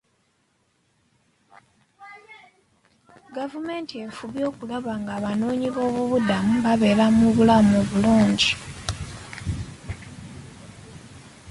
[3.37, 8.51] Gavumenti efubye okulaba nga abanoonyiboobubudamu babeera mu bulamu obulungi.